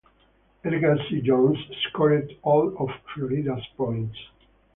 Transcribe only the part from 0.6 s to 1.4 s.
Edgar C.